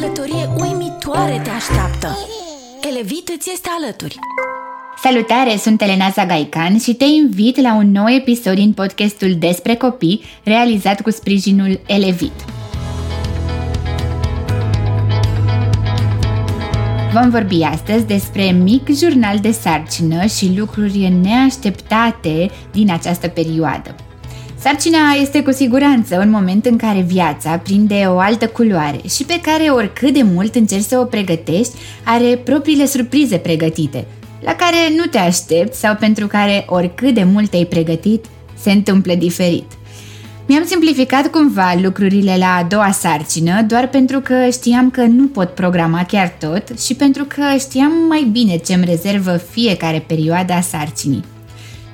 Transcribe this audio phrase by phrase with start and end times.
[0.00, 2.18] călătorie uimitoare te așteaptă.
[2.90, 4.18] Elevit îți este alături.
[5.02, 10.22] Salutare, sunt Elena Zagaican și te invit la un nou episod din podcastul despre copii
[10.44, 12.44] realizat cu sprijinul Elevit.
[17.12, 23.94] Vom vorbi astăzi despre mic jurnal de sarcină și lucruri neașteptate din această perioadă.
[24.66, 29.40] Sarcina este cu siguranță un moment în care viața prinde o altă culoare și pe
[29.42, 31.74] care oricât de mult încerci să o pregătești,
[32.04, 34.06] are propriile surprize pregătite,
[34.40, 38.24] la care nu te aștepți sau pentru care oricât de mult te-ai pregătit,
[38.60, 39.64] se întâmplă diferit.
[40.46, 45.48] Mi-am simplificat cumva lucrurile la a doua sarcină doar pentru că știam că nu pot
[45.48, 50.60] programa chiar tot și pentru că știam mai bine ce îmi rezervă fiecare perioadă a
[50.60, 51.24] sarcinii.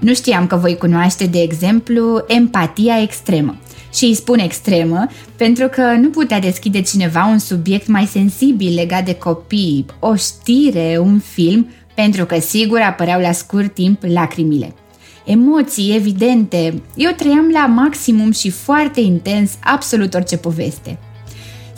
[0.00, 3.56] Nu știam că voi cunoaște, de exemplu, empatia extremă.
[3.94, 9.04] Și îi spun extremă pentru că nu putea deschide cineva un subiect mai sensibil legat
[9.04, 14.74] de copii, o știre, un film, pentru că sigur apăreau la scurt timp lacrimile.
[15.24, 20.98] Emoții evidente, eu trăiam la maximum și foarte intens absolut orice poveste.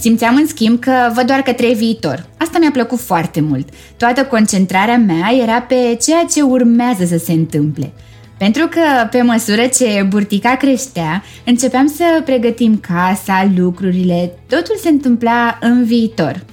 [0.02, 2.26] Simțeam în schimb că văd doar către viitor.
[2.36, 3.68] Asta mi-a plăcut foarte mult.
[3.96, 7.92] Toată concentrarea mea era pe ceea ce urmează să se întâmple–
[8.42, 15.58] pentru că, pe măsură ce burtica creștea, începeam să pregătim casa, lucrurile, totul se întâmpla
[15.60, 16.44] în viitor.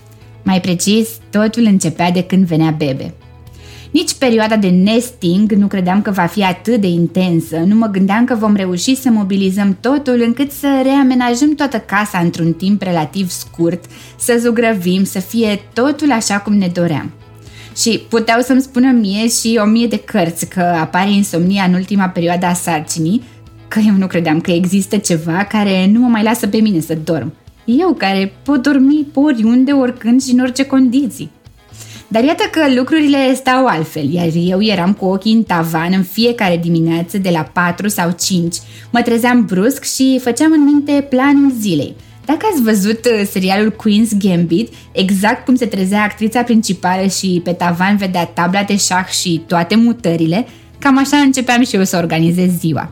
[0.44, 3.14] Mai precis, totul începea de când venea bebe.
[3.92, 8.26] Nici perioada de nesting nu credeam că va fi atât de intensă, nu mă gândeam
[8.26, 13.86] că vom reuși să mobilizăm totul încât să reamenajăm toată casa într-un timp relativ scurt,
[14.18, 17.12] să zugrăvim, să fie totul așa cum ne doream.
[17.76, 22.06] Și puteau să-mi spună mie și o mie de cărți că apare insomnia în ultima
[22.08, 23.24] perioadă a sarcinii,
[23.68, 26.98] că eu nu credeam că există ceva care nu mă mai lasă pe mine să
[27.04, 27.34] dorm.
[27.66, 31.32] Eu care pot dormi oriunde, oricând și în orice condiții.
[32.12, 36.58] Dar iată că lucrurile stau altfel, iar eu eram cu ochii în tavan în fiecare
[36.58, 38.56] dimineață de la 4 sau 5.
[38.92, 41.96] Mă trezeam brusc și făceam în minte planul zilei–
[42.30, 47.52] dacă ați văzut uh, serialul Queen's Gambit, exact cum se trezea actrița principală și pe
[47.52, 50.48] tavan vedea tabla de șah și toate mutările,
[50.80, 52.92] cam așa începeam și eu să organizez ziua.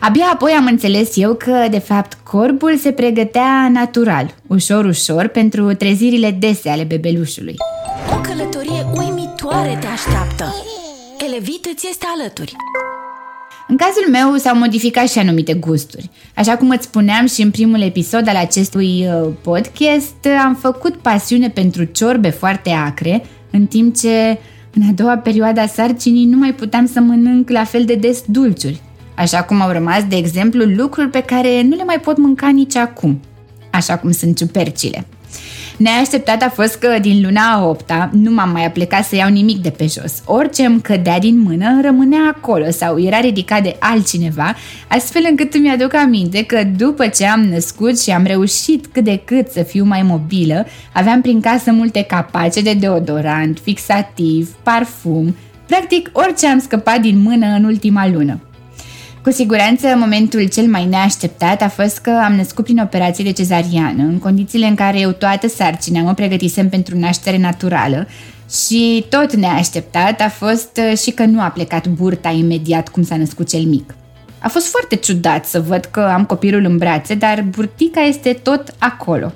[0.00, 5.74] Abia apoi am înțeles eu că, de fapt, corpul se pregătea natural, ușor, ușor, pentru
[5.74, 7.56] trezirile dese ale bebelușului.
[8.32, 10.54] O călătorie uimitoare te așteaptă.
[11.28, 12.56] Elevit îți este alături.
[13.68, 16.10] În cazul meu s-au modificat și anumite gusturi.
[16.36, 21.48] Așa cum îți spuneam și în primul episod al acestui uh, podcast, am făcut pasiune
[21.48, 24.38] pentru ciorbe foarte acre, în timp ce
[24.74, 28.22] în a doua perioadă a sarcinii nu mai puteam să mănânc la fel de des
[28.26, 28.80] dulciuri.
[29.14, 32.76] Așa cum au rămas, de exemplu, lucruri pe care nu le mai pot mânca nici
[32.76, 33.20] acum,
[33.70, 35.06] așa cum sunt ciupercile.
[35.76, 39.62] Neașteptat a fost că din luna a opta nu m-am mai aplicat să iau nimic
[39.62, 40.22] de pe jos.
[40.24, 44.54] Orice îmi cădea din mână rămânea acolo sau era ridicat de altcineva,
[44.88, 49.22] astfel încât îmi aduc aminte că după ce am născut și am reușit cât de
[49.24, 56.10] cât să fiu mai mobilă, aveam prin casă multe capace de deodorant, fixativ, parfum, practic
[56.12, 58.40] orice am scăpat din mână în ultima lună.
[59.22, 64.02] Cu siguranță, momentul cel mai neașteptat a fost că am născut prin operație de cezariană,
[64.02, 68.08] în condițiile în care eu toată sarcina mă pregătisem pentru naștere naturală
[68.50, 73.16] și tot neașteptat a fost uh, și că nu a plecat burta imediat cum s-a
[73.16, 73.94] născut cel mic.
[74.38, 78.74] A fost foarte ciudat să văd că am copilul în brațe, dar burtica este tot
[78.78, 79.32] acolo.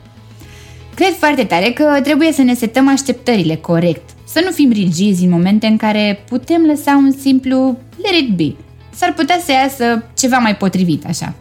[0.94, 5.30] Cred foarte tare că trebuie să ne setăm așteptările corect, să nu fim rigizi în
[5.30, 8.54] momente în care putem lăsa un simplu let it be–
[8.96, 11.34] s-ar putea să iasă ceva mai potrivit așa.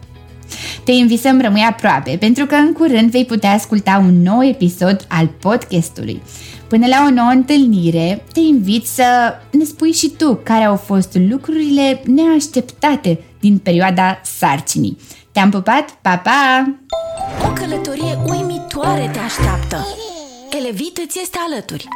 [0.84, 5.06] Te invit să-mi rămâi aproape, pentru că în curând vei putea asculta un nou episod
[5.08, 6.22] al podcastului.
[6.68, 9.04] Până la o nouă întâlnire, te invit să
[9.50, 14.96] ne spui și tu care au fost lucrurile neașteptate din perioada sarcinii.
[15.32, 16.74] Te-am pupat, pa, pa!
[17.48, 19.86] O călătorie uimitoare te așteaptă!
[20.58, 21.88] Elevit îți este alături!